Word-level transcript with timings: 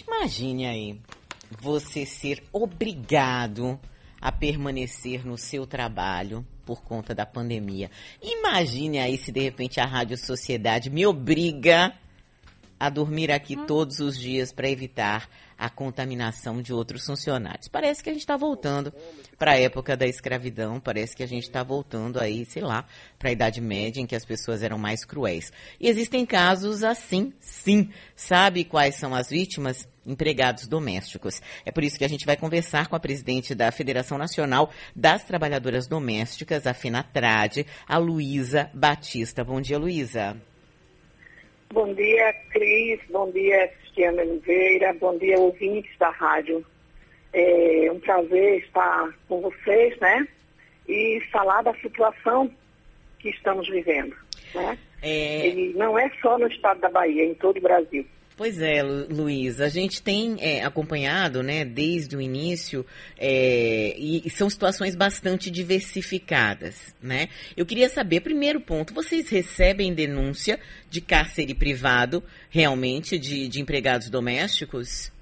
Imagine 0.00 0.66
aí 0.66 1.00
você 1.60 2.06
ser 2.06 2.42
obrigado 2.52 3.78
a 4.20 4.30
permanecer 4.30 5.26
no 5.26 5.36
seu 5.36 5.66
trabalho 5.66 6.46
por 6.64 6.82
conta 6.82 7.14
da 7.14 7.26
pandemia. 7.26 7.90
Imagine 8.22 9.00
aí 9.00 9.18
se 9.18 9.32
de 9.32 9.40
repente 9.40 9.80
a 9.80 9.84
Rádio 9.84 10.16
Sociedade 10.16 10.88
me 10.88 11.04
obriga 11.04 11.92
a 12.82 12.90
dormir 12.90 13.30
aqui 13.30 13.54
todos 13.64 14.00
os 14.00 14.18
dias 14.18 14.52
para 14.52 14.68
evitar 14.68 15.28
a 15.56 15.70
contaminação 15.70 16.60
de 16.60 16.72
outros 16.72 17.06
funcionários. 17.06 17.68
Parece 17.68 18.02
que 18.02 18.10
a 18.10 18.12
gente 18.12 18.22
está 18.22 18.36
voltando 18.36 18.92
para 19.38 19.52
a 19.52 19.56
época 19.56 19.96
da 19.96 20.04
escravidão, 20.04 20.80
parece 20.80 21.14
que 21.14 21.22
a 21.22 21.28
gente 21.28 21.44
está 21.44 21.62
voltando 21.62 22.18
aí, 22.18 22.44
sei 22.44 22.60
lá, 22.60 22.84
para 23.20 23.28
a 23.28 23.32
Idade 23.32 23.60
Média, 23.60 24.00
em 24.00 24.06
que 24.06 24.16
as 24.16 24.24
pessoas 24.24 24.64
eram 24.64 24.78
mais 24.78 25.04
cruéis. 25.04 25.52
E 25.78 25.88
existem 25.88 26.26
casos 26.26 26.82
assim, 26.82 27.32
sim. 27.38 27.88
Sabe 28.16 28.64
quais 28.64 28.96
são 28.96 29.14
as 29.14 29.30
vítimas? 29.30 29.88
Empregados 30.04 30.66
domésticos. 30.66 31.40
É 31.64 31.70
por 31.70 31.84
isso 31.84 31.96
que 31.96 32.04
a 32.04 32.08
gente 32.08 32.26
vai 32.26 32.36
conversar 32.36 32.88
com 32.88 32.96
a 32.96 33.00
presidente 33.00 33.54
da 33.54 33.70
Federação 33.70 34.18
Nacional 34.18 34.72
das 34.96 35.22
Trabalhadoras 35.22 35.86
Domésticas, 35.86 36.66
a 36.66 36.74
FENATRAD, 36.74 37.64
a 37.86 37.96
Luísa 37.96 38.68
Batista. 38.74 39.44
Bom 39.44 39.60
dia, 39.60 39.78
Luísa. 39.78 40.36
Bom 41.72 41.94
dia, 41.94 42.34
Cris. 42.50 43.00
Bom 43.08 43.30
dia, 43.30 43.66
Cristiana 43.68 44.20
Oliveira. 44.20 44.92
Bom 45.00 45.16
dia, 45.16 45.38
ouvintes 45.38 45.90
da 45.98 46.10
rádio. 46.10 46.62
É 47.32 47.88
um 47.90 47.98
prazer 47.98 48.58
estar 48.58 49.10
com 49.26 49.40
vocês, 49.40 49.98
né? 49.98 50.28
E 50.86 51.22
falar 51.32 51.62
da 51.62 51.72
situação 51.76 52.50
que 53.18 53.30
estamos 53.30 53.66
vivendo, 53.70 54.14
né? 54.54 54.78
É... 55.00 55.48
E 55.48 55.72
não 55.72 55.98
é 55.98 56.10
só 56.20 56.36
no 56.36 56.46
estado 56.46 56.78
da 56.80 56.90
Bahia, 56.90 57.22
é 57.22 57.26
em 57.26 57.34
todo 57.34 57.56
o 57.56 57.62
Brasil. 57.62 58.06
Pois 58.34 58.62
é, 58.62 58.82
Luiz, 58.82 59.60
a 59.60 59.68
gente 59.68 60.02
tem 60.02 60.36
é, 60.40 60.64
acompanhado, 60.64 61.42
né, 61.42 61.66
desde 61.66 62.16
o 62.16 62.20
início, 62.20 62.84
é, 63.18 63.94
e, 63.96 64.26
e, 64.26 64.30
são 64.30 64.48
situações 64.48 64.96
bastante 64.96 65.50
diversificadas, 65.50 66.94
né? 67.02 67.28
Eu 67.54 67.66
queria 67.66 67.90
saber, 67.90 68.20
primeiro 68.20 68.58
ponto, 68.58 68.94
vocês 68.94 69.28
recebem 69.28 69.92
denúncia 69.92 70.58
de 70.88 71.02
cárcere 71.02 71.54
privado, 71.54 72.22
realmente, 72.48 73.18
de, 73.18 73.48
de 73.48 73.60
empregados 73.60 74.08
domésticos? 74.08 75.12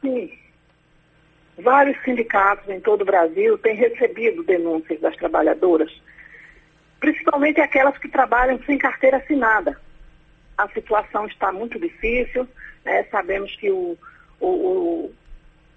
Sim. 0.00 0.32
Vários 1.58 2.02
sindicatos 2.04 2.70
em 2.70 2.80
todo 2.80 3.02
o 3.02 3.04
Brasil 3.04 3.58
têm 3.58 3.76
recebido 3.76 4.42
denúncias 4.44 4.98
das 5.00 5.14
trabalhadoras, 5.16 5.92
principalmente 6.98 7.60
aquelas 7.60 7.98
que 7.98 8.08
trabalham 8.08 8.58
sem 8.64 8.78
carteira 8.78 9.18
assinada 9.18 9.78
a 10.58 10.68
situação 10.68 11.26
está 11.26 11.52
muito 11.52 11.78
difícil. 11.78 12.46
Né? 12.84 13.04
Sabemos 13.04 13.54
que 13.56 13.70
o, 13.70 13.96
o, 14.40 14.46
o, 14.48 15.14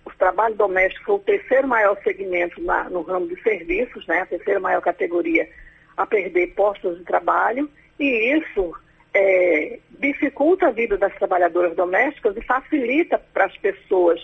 o, 0.06 0.12
trabalho 0.18 0.56
doméstico 0.56 1.06
foi 1.06 1.16
o 1.16 1.20
terceiro 1.20 1.68
maior 1.68 1.96
segmento 2.04 2.62
na, 2.62 2.90
no 2.90 3.04
ramo 3.04 3.28
de 3.28 3.42
serviços, 3.44 4.06
né? 4.08 4.22
a 4.22 4.26
terceira 4.26 4.60
maior 4.60 4.82
categoria 4.82 5.48
a 5.96 6.06
perder 6.06 6.48
postos 6.56 6.98
de 6.98 7.04
trabalho, 7.04 7.70
e 8.00 8.36
isso 8.36 8.74
é, 9.14 9.80
dificulta 10.00 10.68
a 10.68 10.72
vida 10.72 10.98
das 10.98 11.14
trabalhadoras 11.16 11.76
domésticas 11.76 12.36
e 12.36 12.42
facilita 12.42 13.20
para 13.34 13.46
as 13.46 13.58
pessoas 13.58 14.20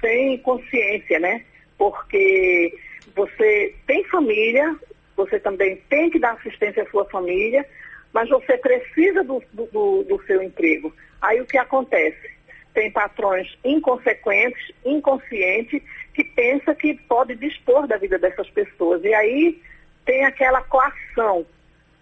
sem 0.00 0.38
consciência, 0.38 1.18
né? 1.20 1.44
Porque 1.78 2.74
você 3.14 3.74
tem 3.86 4.02
família, 4.04 4.76
você 5.16 5.38
também 5.38 5.76
tem 5.88 6.10
que 6.10 6.18
dar 6.18 6.32
assistência 6.32 6.82
à 6.82 6.90
sua 6.90 7.04
família, 7.06 7.64
mas 8.14 8.28
você 8.28 8.56
precisa 8.56 9.24
do, 9.24 9.42
do, 9.52 10.04
do 10.04 10.22
seu 10.24 10.40
emprego. 10.40 10.94
Aí 11.20 11.40
o 11.40 11.46
que 11.46 11.58
acontece? 11.58 12.32
Tem 12.72 12.90
patrões 12.90 13.58
inconsequentes, 13.64 14.72
inconscientes, 14.84 15.82
que 16.14 16.22
pensa 16.22 16.74
que 16.76 16.94
pode 16.94 17.34
dispor 17.34 17.88
da 17.88 17.96
vida 17.96 18.16
dessas 18.16 18.48
pessoas. 18.50 19.02
E 19.02 19.12
aí 19.12 19.60
tem 20.04 20.24
aquela 20.24 20.62
coação. 20.62 21.44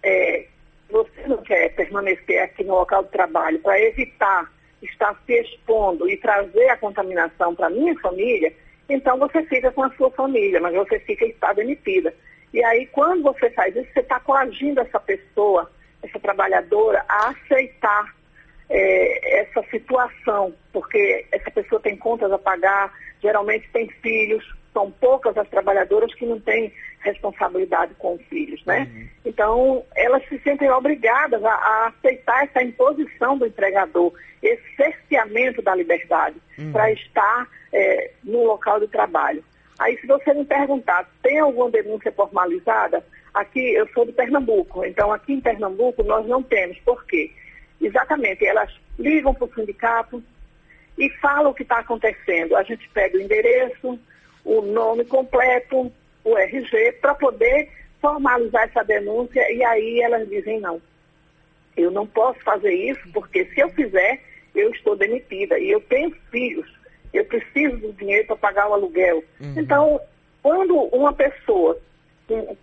É, 0.03 0.45
você 0.89 1.27
não 1.27 1.37
quer 1.37 1.73
permanecer 1.73 2.43
aqui 2.43 2.63
no 2.63 2.75
local 2.75 3.03
de 3.03 3.09
trabalho 3.09 3.59
para 3.59 3.81
evitar 3.81 4.51
estar 4.83 5.15
se 5.25 5.33
expondo 5.33 6.07
e 6.09 6.17
trazer 6.17 6.69
a 6.69 6.77
contaminação 6.77 7.55
para 7.55 7.67
a 7.67 7.69
minha 7.69 7.97
família, 7.99 8.53
então 8.89 9.17
você 9.17 9.41
fica 9.43 9.71
com 9.71 9.83
a 9.83 9.89
sua 9.91 10.11
família, 10.11 10.59
mas 10.59 10.75
você 10.75 10.99
fica 10.99 11.25
está 11.25 11.53
demitida. 11.53 12.13
E 12.53 12.63
aí, 12.63 12.85
quando 12.87 13.23
você 13.23 13.49
faz 13.51 13.73
isso, 13.75 13.87
você 13.93 14.01
está 14.01 14.19
coagindo 14.19 14.81
essa 14.81 14.99
pessoa 14.99 15.71
essa 16.03 16.19
trabalhadora 16.19 17.03
a 17.07 17.29
aceitar 17.29 18.13
é, 18.69 19.41
essa 19.41 19.63
situação, 19.69 20.53
porque 20.71 21.25
essa 21.31 21.49
pessoa 21.51 21.81
tem 21.81 21.95
contas 21.95 22.31
a 22.31 22.37
pagar, 22.37 22.93
geralmente 23.21 23.69
tem 23.71 23.87
filhos, 24.01 24.43
são 24.73 24.91
poucas 24.91 25.37
as 25.37 25.47
trabalhadoras 25.49 26.13
que 26.15 26.25
não 26.25 26.39
têm 26.39 26.73
responsabilidade 27.01 27.93
com 27.95 28.15
os 28.15 28.21
filhos, 28.23 28.63
né? 28.65 28.89
Uhum. 28.91 29.07
Então, 29.25 29.85
elas 29.95 30.27
se 30.27 30.39
sentem 30.39 30.69
obrigadas 30.71 31.43
a, 31.43 31.53
a, 31.53 31.87
aceitar 31.87 32.43
essa 32.45 32.63
imposição 32.63 33.37
do 33.37 33.45
empregador, 33.45 34.13
esse 34.41 34.75
cerceamento 34.75 35.61
da 35.61 35.75
liberdade 35.75 36.37
uhum. 36.57 36.71
para 36.71 36.91
estar 36.91 37.47
é, 37.71 38.11
no 38.23 38.43
local 38.45 38.79
de 38.79 38.87
trabalho. 38.87 39.43
Aí, 39.79 39.97
se 39.99 40.07
você 40.07 40.33
me 40.33 40.45
perguntar, 40.45 41.09
tem 41.21 41.39
alguma 41.39 41.69
denúncia 41.69 42.11
formalizada? 42.11 43.05
Aqui, 43.33 43.73
eu 43.73 43.87
sou 43.89 44.05
de 44.05 44.11
Pernambuco, 44.11 44.85
então 44.85 45.11
aqui 45.11 45.33
em 45.33 45.41
Pernambuco 45.41 46.03
nós 46.03 46.25
não 46.27 46.43
temos. 46.43 46.77
Por 46.79 47.03
quê? 47.05 47.31
Exatamente, 47.81 48.45
elas 48.45 48.71
ligam 48.97 49.33
para 49.33 49.45
o 49.45 49.53
sindicato 49.53 50.23
e 50.97 51.09
falam 51.09 51.51
o 51.51 51.53
que 51.53 51.63
está 51.63 51.79
acontecendo. 51.79 52.55
A 52.55 52.63
gente 52.63 52.87
pega 52.89 53.17
o 53.17 53.21
endereço, 53.21 53.99
o 54.45 54.61
nome 54.61 55.03
completo, 55.05 55.91
o 56.23 56.37
RG, 56.37 56.93
para 57.01 57.15
poder 57.15 57.69
formalizar 57.99 58.63
essa 58.63 58.83
denúncia 58.83 59.41
e 59.51 59.63
aí 59.63 60.01
elas 60.01 60.27
dizem 60.29 60.59
não. 60.59 60.81
Eu 61.75 61.89
não 61.89 62.05
posso 62.05 62.39
fazer 62.41 62.73
isso 62.73 63.01
porque 63.11 63.45
se 63.45 63.59
eu 63.59 63.69
fizer, 63.69 64.21
eu 64.53 64.69
estou 64.71 64.95
demitida 64.95 65.57
e 65.57 65.71
eu 65.71 65.81
tenho 65.81 66.11
filhos. 66.29 66.71
Eu 67.11 67.25
preciso 67.25 67.77
do 67.77 67.93
dinheiro 67.93 68.27
para 68.27 68.35
pagar 68.35 68.69
o 68.69 68.73
aluguel. 68.73 69.23
Uhum. 69.39 69.53
Então, 69.57 70.01
quando 70.41 70.75
uma 70.75 71.13
pessoa 71.13 71.79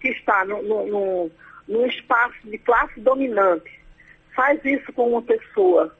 que 0.01 0.09
está 0.09 0.45
no, 0.45 0.63
no, 0.63 0.87
no, 0.87 1.31
no 1.69 1.87
espaço 1.87 2.39
de 2.45 2.59
classe 2.59 3.01
dominante 3.01 3.81
faz 4.35 4.65
isso 4.65 4.93
com 4.93 5.11
uma 5.11 5.23
pessoa 5.23 5.95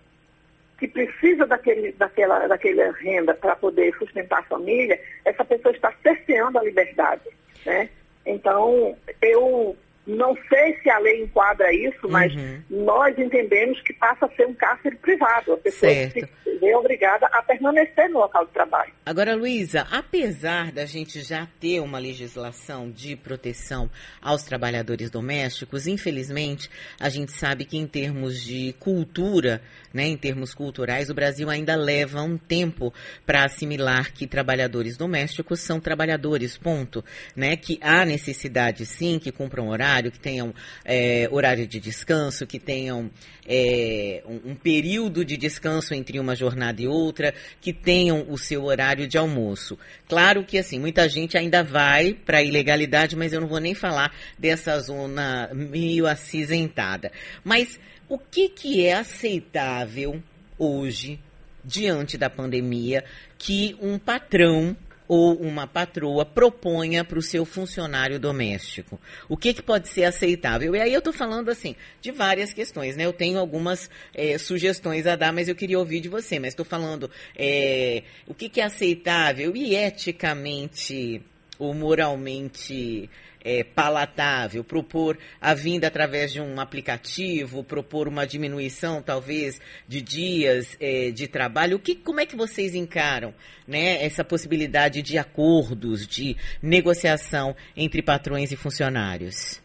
que 0.79 0.89
precisa 0.89 1.47
daquele, 1.47 1.93
daquela, 1.93 2.47
daquela 2.47 2.91
renda 2.93 3.35
para 3.35 3.55
poder 3.55 3.95
sustentar 3.99 4.39
a 4.39 4.45
família, 4.45 4.99
essa 5.27 5.45
pessoa 5.45 5.75
está 5.75 5.93
cerceando 6.03 6.59
a 6.59 6.65
liberdade. 6.65 7.29
Né? 7.67 7.91
Então, 8.25 8.97
eu 9.21 9.77
não 10.11 10.37
sei 10.49 10.77
se 10.83 10.91
a 10.91 10.99
lei 10.99 11.23
enquadra 11.23 11.73
isso, 11.73 12.09
mas 12.09 12.35
uhum. 12.35 12.63
nós 12.69 13.17
entendemos 13.17 13.81
que 13.83 13.93
passa 13.93 14.27
a 14.27 14.31
ser 14.31 14.47
um 14.47 14.55
cárcere 14.55 14.97
privado. 14.97 15.53
A 15.53 15.57
pessoa 15.57 15.93
certo. 15.93 16.13
se 16.45 16.59
vê 16.59 16.75
obrigada 16.75 17.27
a 17.27 17.43
permanecer 17.43 18.09
no 18.11 18.19
local 18.19 18.45
de 18.45 18.53
trabalho. 18.53 18.93
Agora, 19.07 19.35
Luísa, 19.35 19.87
apesar 19.91 20.73
da 20.73 20.85
gente 20.85 21.23
já 21.23 21.47
ter 21.61 21.81
uma 21.81 21.99
legislação 21.99 22.91
de 22.91 23.15
proteção 23.15 23.89
aos 24.21 24.43
trabalhadores 24.43 25.11
domésticos, 25.11 25.87
infelizmente, 25.87 26.69
a 26.99 27.09
gente 27.09 27.33
sabe 27.33 27.65
que 27.65 27.79
em 27.79 27.87
termos 27.87 28.43
de 28.43 28.75
cultura, 28.81 29.63
né, 29.95 30.07
em 30.07 30.17
termos 30.17 30.55
culturais, 30.55 31.09
o 31.09 31.15
Brasil 31.15 31.49
ainda 31.49 31.77
leva 31.77 32.21
um 32.23 32.37
tempo 32.37 32.93
para 33.25 33.45
assimilar 33.45 34.13
que 34.13 34.27
trabalhadores 34.27 34.97
domésticos 34.97 35.61
são 35.61 35.79
trabalhadores, 35.79 36.59
ponto. 36.59 37.05
Né, 37.37 37.57
que 37.57 37.79
há 37.81 38.05
necessidade, 38.05 38.85
sim, 38.87 39.19
que 39.19 39.31
cumpram 39.31 39.69
horário 39.69 40.00
horário, 40.01 40.11
que 40.11 40.19
tenham 40.19 40.55
é, 40.85 41.29
horário 41.31 41.67
de 41.67 41.79
descanso, 41.79 42.47
que 42.47 42.59
tenham 42.59 43.11
é, 43.47 44.23
um, 44.27 44.53
um, 44.53 44.55
período 44.55 45.25
de 45.25 45.37
descanso 45.37 45.95
entre 45.95 46.19
uma 46.19 46.35
jornada 46.35 46.81
e 46.81 46.89
outra, 46.89 47.35
que 47.61 47.73
tenham 47.73 48.27
o 48.29 48.39
seu 48.39 48.65
horário 48.65 49.07
de 49.07 49.19
almoço. 49.19 49.79
Claro 50.09 50.45
que 50.45 50.59
assim, 50.59 50.79
muita 50.79 51.09
gente 51.09 51.37
ainda 51.37 51.63
vai 51.63 52.15
para 52.15 52.39
a 52.39 52.43
ilegalidade, 52.43 53.17
mas 53.17 53.33
eu 53.33 53.41
não 53.41 53.49
vou 53.49 53.61
nem 53.61 53.75
falar 53.75 54.13
dessa 54.39 54.79
zona 54.81 55.51
meio 55.53 56.07
acinzentada. 56.07 57.13
Mas 57.45 57.79
o 58.09 58.19
que, 58.19 58.49
que 58.49 58.87
é 58.87 58.95
aceitável 58.95 60.23
hoje, 60.59 61.21
diante 61.65 62.17
da 62.17 62.31
pandemia, 62.31 63.05
que 63.39 63.77
um 63.81 63.99
patrão 63.99 64.77
ou 65.11 65.35
uma 65.35 65.67
patroa 65.67 66.25
proponha 66.25 67.05
para 67.05 67.19
o 67.19 67.23
seu 67.23 67.45
funcionário 67.45 68.17
doméstico? 68.17 69.01
O 69.29 69.37
que, 69.37 69.53
que 69.53 69.61
pode 69.61 69.89
ser 69.89 70.05
aceitável? 70.05 70.77
E 70.77 70.81
aí 70.81 70.95
eu 70.95 71.01
estou 71.01 71.13
falando 71.13 71.49
assim 71.49 71.75
de 72.01 72.13
várias 72.13 72.53
questões, 72.53 72.97
né? 72.97 73.07
Eu 73.07 73.13
tenho 73.13 73.37
algumas 73.37 73.91
é, 74.15 74.39
sugestões 74.39 75.09
a 75.09 75.17
dar, 75.17 75.33
mas 75.33 75.49
eu 75.49 75.57
queria 75.57 75.81
ouvir 75.81 75.99
de 75.99 76.09
você. 76.09 76.39
Mas 76.39 76.51
estou 76.51 76.65
falando 76.65 77.11
é, 77.37 78.05
o 78.25 78.33
que, 78.33 78.49
que 78.49 78.61
é 78.61 78.65
aceitável 78.65 79.57
e 79.57 79.75
eticamente 79.75 81.21
ou 81.61 81.75
moralmente 81.75 83.09
é, 83.45 83.63
palatável, 83.63 84.65
propor 84.65 85.17
a 85.41 85.55
vinda 85.55 85.87
através 85.87 86.33
de 86.33 86.41
um 86.41 86.59
aplicativo, 86.59 87.63
propor 87.63 88.09
uma 88.09 88.27
diminuição, 88.27 89.03
talvez, 89.03 89.61
de 89.87 90.01
dias 90.01 90.77
é, 90.81 91.11
de 91.11 91.29
trabalho. 91.29 91.77
O 91.77 91.81
que, 91.81 91.95
como 91.95 92.21
é 92.21 92.27
que 92.27 92.35
vocês 92.35 92.75
encaram 92.75 93.35
né, 93.69 94.03
essa 94.05 94.25
possibilidade 94.25 95.03
de 95.03 95.19
acordos, 95.19 96.07
de 96.07 96.37
negociação 96.63 97.55
entre 97.77 98.03
patrões 98.03 98.51
e 98.53 98.57
funcionários? 98.57 99.63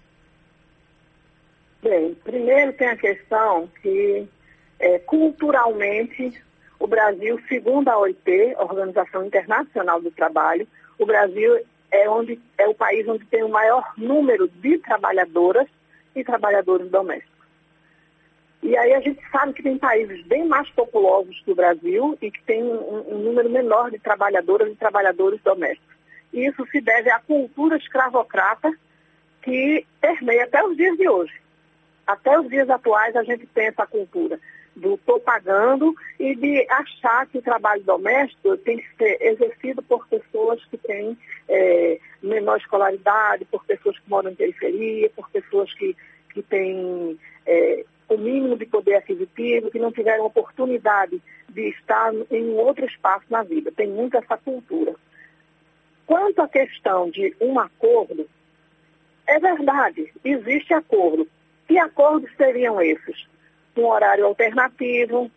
Bem, 1.82 2.14
primeiro 2.24 2.74
tem 2.74 2.88
a 2.88 2.98
questão 2.98 3.70
que, 3.82 4.28
é, 4.80 5.00
culturalmente, 5.00 6.34
o 6.80 6.88
Brasil, 6.88 7.40
segundo 7.48 7.88
a 7.88 7.98
OIT, 7.98 8.56
Organização 8.58 9.26
Internacional 9.26 10.02
do 10.02 10.12
Trabalho, 10.12 10.68
o 10.98 11.06
Brasil 11.06 11.64
é, 11.96 12.10
onde, 12.10 12.40
é 12.58 12.68
o 12.68 12.74
país 12.74 13.08
onde 13.08 13.26
tem 13.26 13.44
o 13.44 13.50
maior 13.50 13.94
número 13.98 14.48
de 14.48 14.78
trabalhadoras 14.80 15.68
e 16.16 16.24
trabalhadores 16.24 16.90
domésticos. 16.90 17.34
E 18.62 18.76
aí 18.76 18.94
a 18.94 19.00
gente 19.00 19.22
sabe 19.32 19.54
que 19.54 19.64
tem 19.64 19.78
países 19.78 20.26
bem 20.26 20.46
mais 20.46 20.70
populosos 20.72 21.40
que 21.44 21.52
o 21.52 21.56
Brasil 21.56 22.18
e 22.22 22.32
que 22.32 22.42
tem 22.44 22.64
um, 22.64 23.14
um 23.14 23.18
número 23.20 23.50
menor 23.50 23.92
de 23.92 24.00
trabalhadoras 24.00 24.72
e 24.72 24.76
trabalhadores 24.76 25.40
domésticos. 25.42 25.96
E 26.34 26.46
isso 26.46 26.66
se 26.72 26.82
deve 26.82 27.10
à 27.10 27.20
cultura 27.20 27.78
escravocrata 27.78 28.74
que 29.44 29.86
permeia 30.02 30.46
até 30.46 30.64
os 30.64 30.76
dias 30.76 30.98
de 30.98 31.08
hoje. 31.08 31.34
Até 32.08 32.40
os 32.40 32.50
dias 32.50 32.70
atuais 32.70 33.16
a 33.16 33.24
gente 33.24 33.46
tem 33.48 33.68
essa 33.68 33.86
cultura 33.86 34.40
do 34.76 34.96
estou 34.96 35.20
pagando 35.20 35.96
e 36.20 36.36
de 36.36 36.68
achar 36.70 37.26
que 37.28 37.38
o 37.38 37.42
trabalho 37.42 37.84
doméstico 37.84 38.58
tem 38.58 38.78
que 38.78 38.96
ser 38.98 39.18
exercido 39.22 39.82
por 39.82 40.06
pessoas 40.08 40.64
que 40.66 40.78
têm 40.78 41.18
é, 41.48 42.00
menor 42.22 42.58
escolaridade, 42.58 43.46
por 43.46 43.64
pessoas 43.66 43.98
que 43.98 44.10
moram 44.10 44.32
em 44.32 44.36
periferia, 44.36 45.10
por 45.16 45.30
pessoas 45.30 45.74
que, 45.74 45.96
que 46.34 46.42
têm 46.44 47.18
é, 47.46 47.86
o 48.10 48.18
mínimo 48.18 48.58
de 48.58 48.66
poder 48.66 48.96
aquisitivo, 48.96 49.72
que 49.72 49.80
não 49.80 49.92
tiveram 49.92 50.26
oportunidade 50.26 51.22
de 51.50 51.70
estar 51.70 52.12
em 52.30 52.50
outro 52.56 52.86
espaço 52.86 53.26
na 53.30 53.44
vida. 53.44 53.72
Tem 53.72 53.88
muito 53.88 54.18
essa 54.18 54.38
cultura. 54.38 54.94
Quanto 56.06 56.42
à 56.42 56.48
questão 56.48 57.10
de 57.10 57.36
um 57.42 57.58
acordo, 57.60 58.30
é 59.28 59.40
verdade, 59.40 60.12
existe 60.24 60.74
acordo. 60.74 61.28
Que 61.68 61.80
acordos 61.80 62.30
seriam 62.38 62.80
esses? 62.80 63.26
Um 63.82 63.88
horário 63.88 64.26
alternativo, 64.26 65.30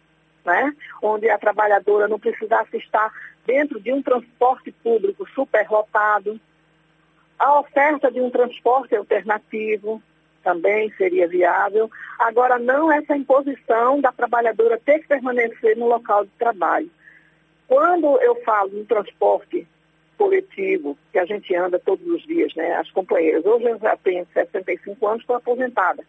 né? 0.44 0.74
onde 1.02 1.28
a 1.28 1.38
trabalhadora 1.38 2.08
não 2.08 2.18
precisasse 2.18 2.76
estar 2.76 3.12
dentro 3.46 3.80
de 3.80 3.92
um 3.92 4.02
transporte 4.02 4.70
público 4.70 5.28
superlotado. 5.34 6.40
A 7.38 7.60
oferta 7.60 8.10
de 8.10 8.20
um 8.20 8.30
transporte 8.30 8.94
alternativo 8.96 10.02
também 10.42 10.92
seria 10.96 11.28
viável. 11.28 11.90
Agora, 12.18 12.58
não 12.58 12.90
essa 12.90 13.16
imposição 13.16 14.00
da 14.00 14.12
trabalhadora 14.12 14.80
ter 14.84 15.00
que 15.00 15.08
permanecer 15.08 15.76
no 15.76 15.86
local 15.86 16.24
de 16.24 16.30
trabalho. 16.38 16.90
Quando 17.66 18.20
eu 18.20 18.34
falo 18.42 18.78
em 18.78 18.84
transporte 18.84 19.66
coletivo, 20.16 20.98
que 21.12 21.18
a 21.18 21.24
gente 21.24 21.54
anda 21.54 21.78
todos 21.78 22.06
os 22.06 22.22
dias, 22.24 22.52
né? 22.54 22.74
As 22.74 22.90
companheiras. 22.90 23.44
Hoje 23.46 23.66
eu 23.66 23.78
já 23.78 23.96
tenho 23.96 24.26
65 24.32 25.06
anos, 25.06 25.20
estou 25.20 25.36
aposentada. 25.36 26.02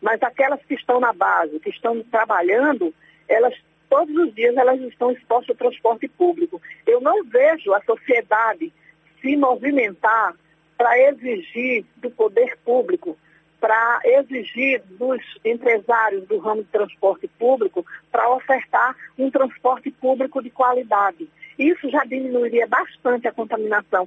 Mas 0.00 0.22
aquelas 0.22 0.62
que 0.64 0.74
estão 0.74 1.00
na 1.00 1.12
base, 1.12 1.58
que 1.60 1.70
estão 1.70 2.02
trabalhando, 2.04 2.94
elas 3.28 3.54
todos 3.88 4.14
os 4.16 4.34
dias 4.34 4.56
elas 4.56 4.80
estão 4.80 5.10
expostas 5.12 5.50
ao 5.50 5.56
transporte 5.56 6.08
público. 6.08 6.60
Eu 6.86 7.00
não 7.00 7.24
vejo 7.24 7.72
a 7.72 7.80
sociedade 7.82 8.72
se 9.20 9.36
movimentar 9.36 10.34
para 10.76 10.98
exigir 11.08 11.84
do 11.96 12.10
poder 12.10 12.58
público, 12.64 13.16
para 13.60 14.00
exigir 14.04 14.82
dos 14.90 15.22
empresários 15.44 16.26
do 16.26 16.38
ramo 16.38 16.62
de 16.62 16.68
transporte 16.68 17.26
público 17.26 17.84
para 18.12 18.28
ofertar 18.30 18.94
um 19.18 19.30
transporte 19.30 19.90
público 19.90 20.42
de 20.42 20.50
qualidade. 20.50 21.28
Isso 21.58 21.88
já 21.88 22.04
diminuiria 22.04 22.66
bastante 22.66 23.26
a 23.26 23.32
contaminação 23.32 24.06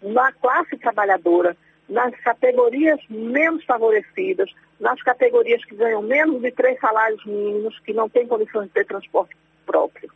na 0.00 0.32
classe 0.32 0.76
trabalhadora, 0.78 1.56
nas 1.88 2.14
categorias 2.20 3.00
menos 3.08 3.64
favorecidas, 3.64 4.50
nas 4.78 5.02
categorias 5.02 5.64
que 5.64 5.74
ganham 5.74 6.02
menos 6.02 6.40
de 6.42 6.50
três 6.50 6.78
salários 6.78 7.24
mínimos, 7.24 7.78
que 7.80 7.92
não 7.92 8.08
têm 8.08 8.26
condições 8.26 8.66
de 8.66 8.72
ter 8.72 8.84
transporte 8.84 9.36
próprio. 9.64 10.10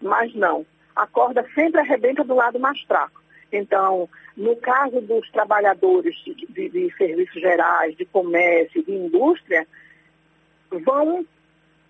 Mas 0.00 0.34
não, 0.34 0.64
a 0.94 1.06
corda 1.06 1.46
sempre 1.54 1.80
arrebenta 1.80 2.22
do 2.22 2.34
lado 2.34 2.58
mais 2.58 2.80
fraco. 2.82 3.20
Então, 3.52 4.08
no 4.36 4.56
caso 4.56 5.00
dos 5.00 5.30
trabalhadores 5.30 6.14
de, 6.24 6.34
de, 6.34 6.68
de 6.68 6.94
serviços 6.96 7.40
gerais, 7.40 7.96
de 7.96 8.04
comércio, 8.04 8.84
de 8.84 8.92
indústria, 8.92 9.66
vão 10.70 11.24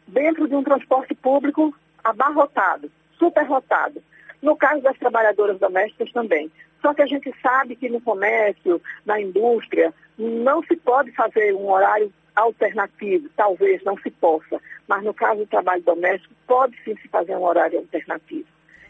dentro 0.06 0.46
de 0.48 0.54
um 0.54 0.62
transporte 0.62 1.14
público 1.14 1.74
abarrotado, 2.04 2.90
superlotado. 3.18 4.02
No 4.40 4.56
caso 4.56 4.82
das 4.82 4.98
trabalhadoras 4.98 5.58
domésticas 5.58 6.12
também. 6.12 6.50
Só 6.86 6.94
que 6.94 7.02
a 7.02 7.06
gente 7.06 7.34
sabe 7.42 7.74
que 7.74 7.88
no 7.88 8.00
comércio, 8.00 8.80
na 9.04 9.20
indústria, 9.20 9.92
não 10.16 10.62
se 10.62 10.76
pode 10.76 11.10
fazer 11.10 11.52
um 11.52 11.68
horário 11.68 12.12
alternativo, 12.36 13.28
talvez 13.36 13.82
não 13.82 13.98
se 13.98 14.08
possa, 14.08 14.60
mas 14.86 15.02
no 15.02 15.12
caso 15.12 15.40
do 15.40 15.46
trabalho 15.48 15.82
doméstico, 15.82 16.32
pode 16.46 16.76
sim 16.84 16.96
se 17.02 17.08
fazer 17.08 17.34
um 17.34 17.42
horário 17.42 17.80
alternativo. 17.80 18.46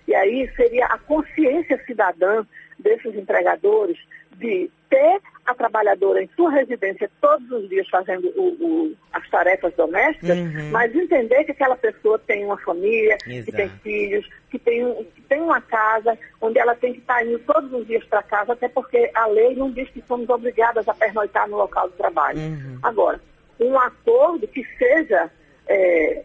E 0.06 0.14
aí 0.14 0.46
seria 0.56 0.84
a 0.84 0.98
consciência 0.98 1.82
cidadã 1.87 2.44
desses 2.78 3.14
empregadores 3.14 3.96
de 4.34 4.70
ter 4.90 5.22
a 5.46 5.54
trabalhadora 5.54 6.22
em 6.22 6.28
sua 6.34 6.50
residência 6.50 7.10
todos 7.20 7.50
os 7.50 7.69
dias 7.69 7.88
fazendo 7.88 8.28
o, 8.37 8.48
o, 8.60 8.96
as 9.12 9.28
tarefas 9.31 9.72
domésticas, 9.75 10.37
uhum. 10.37 10.70
mas 10.70 10.94
entender 10.94 11.44
que 11.44 11.52
aquela 11.52 11.76
pessoa 11.76 12.19
tem 12.19 12.44
uma 12.44 12.58
família, 12.58 13.16
Exato. 13.26 13.44
que 13.44 13.52
tem 13.52 13.69
filhos, 13.82 14.28
que 14.50 14.58
tem, 14.58 15.04
que 15.14 15.22
tem 15.22 15.40
uma 15.40 15.60
casa, 15.60 16.19
onde 16.40 16.58
ela 16.58 16.75
tem 16.75 16.93
que 16.94 16.98
estar 16.98 17.25
indo 17.25 17.38
todos 17.40 17.72
os 17.72 17.87
dias 17.87 18.04
para 18.04 18.22
casa, 18.22 18.52
até 18.52 18.69
porque 18.69 19.10
a 19.14 19.26
lei 19.26 19.54
não 19.54 19.70
diz 19.70 19.88
que 19.90 20.02
somos 20.06 20.28
obrigadas 20.28 20.88
a 20.88 20.94
pernoitar 20.94 21.48
no 21.48 21.56
local 21.56 21.88
de 21.88 21.96
trabalho. 21.96 22.38
Uhum. 22.38 22.78
Agora, 22.82 23.20
um 23.60 23.78
acordo 23.78 24.46
que 24.48 24.64
seja, 24.78 25.31
é, 25.69 26.25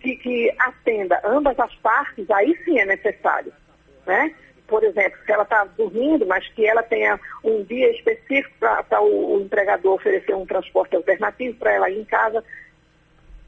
que, 0.00 0.16
que 0.16 0.54
atenda 0.58 1.20
ambas 1.24 1.58
as 1.58 1.74
partes, 1.76 2.28
aí 2.30 2.56
sim 2.64 2.78
é 2.78 2.84
necessário. 2.84 3.52
Né? 4.06 4.34
Por 4.66 4.82
exemplo, 4.84 5.18
se 5.24 5.32
ela 5.32 5.42
está 5.42 5.64
dormindo, 5.76 6.26
mas 6.26 6.46
que 6.48 6.66
ela 6.66 6.82
tenha 6.82 7.18
um 7.44 7.62
dia 7.64 7.90
específico 7.92 8.54
para 8.58 9.00
o, 9.00 9.36
o, 9.36 9.40
empregador 9.42 9.94
oferecer 9.94 10.34
um 10.34 10.46
transporte 10.46 10.96
alternativo 10.96 11.56
para 11.58 11.72
ela 11.72 11.90
ir 11.90 12.00
em 12.00 12.04
casa, 12.04 12.42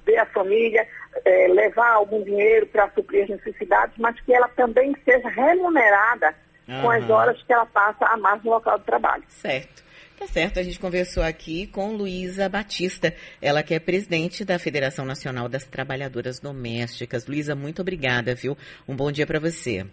ver 0.05 0.19
a 0.19 0.27
família, 0.27 0.87
é, 1.25 1.49
levar 1.49 1.91
algum 1.91 2.23
dinheiro 2.23 2.67
para 2.67 2.91
suprir 2.91 3.25
as 3.25 3.31
necessidades, 3.31 3.97
mas 3.99 4.19
que 4.21 4.33
ela 4.33 4.49
também 4.49 4.95
seja 5.05 5.29
remunerada 5.29 6.35
uhum. 6.69 6.83
com 6.83 6.91
as 6.91 7.11
horas 7.11 7.43
que 7.43 7.53
ela 7.53 7.67
passa 7.67 8.07
a 8.07 8.17
mais 8.17 8.43
no 8.43 8.51
local 8.51 8.79
de 8.79 8.85
trabalho. 8.85 9.25
Certo. 9.29 9.89
Tá 10.19 10.27
certo, 10.27 10.59
a 10.59 10.65
gente 10.65 10.81
conversou 10.81 11.23
aqui 11.23 11.69
com 11.69 11.93
Luísa 11.93 12.49
Batista, 12.49 13.15
ela 13.41 13.63
que 13.63 13.73
é 13.73 13.79
presidente 13.79 14.45
da 14.45 14.59
Federação 14.59 15.05
Nacional 15.05 15.49
das 15.49 15.65
Trabalhadoras 15.65 16.41
Domésticas. 16.41 17.29
Luísa, 17.29 17.55
muito 17.55 17.83
obrigada, 17.83 18.35
viu? 18.35 18.59
Um 18.89 18.97
bom 18.97 19.13
dia 19.13 19.29
para 19.29 19.39
você. 19.39 19.87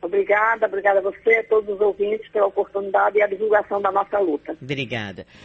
Obrigada, 0.00 0.66
obrigada 0.66 1.00
a 1.00 1.02
você, 1.02 1.38
a 1.38 1.44
todos 1.44 1.74
os 1.74 1.80
ouvintes 1.80 2.28
pela 2.28 2.46
oportunidade 2.46 3.18
e 3.18 3.22
a 3.22 3.26
divulgação 3.26 3.80
da 3.80 3.90
nossa 3.90 4.18
luta. 4.18 4.56
Obrigada. 4.60 5.26